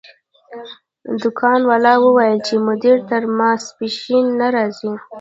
دکان 1.21 1.61
والا 1.69 1.93
وویل 2.05 2.39
چې 2.47 2.55
مدیر 2.67 2.97
تر 3.09 3.21
ماسپښین 3.37 4.25
نه 4.39 4.47
راځي. 4.55 4.93